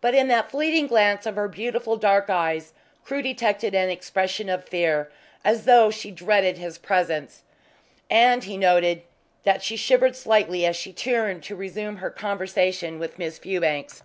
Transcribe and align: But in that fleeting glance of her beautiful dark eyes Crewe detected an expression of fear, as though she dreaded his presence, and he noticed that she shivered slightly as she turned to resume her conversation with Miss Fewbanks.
But 0.00 0.14
in 0.14 0.28
that 0.28 0.50
fleeting 0.50 0.86
glance 0.86 1.26
of 1.26 1.36
her 1.36 1.46
beautiful 1.46 1.98
dark 1.98 2.30
eyes 2.30 2.72
Crewe 3.04 3.20
detected 3.20 3.74
an 3.74 3.90
expression 3.90 4.48
of 4.48 4.66
fear, 4.66 5.12
as 5.44 5.66
though 5.66 5.90
she 5.90 6.10
dreaded 6.10 6.56
his 6.56 6.78
presence, 6.78 7.42
and 8.08 8.42
he 8.44 8.56
noticed 8.56 9.02
that 9.42 9.62
she 9.62 9.76
shivered 9.76 10.16
slightly 10.16 10.64
as 10.64 10.76
she 10.76 10.94
turned 10.94 11.42
to 11.42 11.56
resume 11.56 11.96
her 11.96 12.08
conversation 12.08 12.98
with 12.98 13.18
Miss 13.18 13.36
Fewbanks. 13.38 14.02